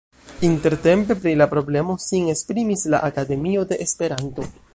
Intertempe 0.45 1.17
pri 1.25 1.33
la 1.41 1.47
problemo 1.51 1.97
sin 2.07 2.33
esprimis 2.35 2.87
la 2.95 3.05
Akademio 3.11 3.69
de 3.75 3.79
Esperanto. 3.89 4.53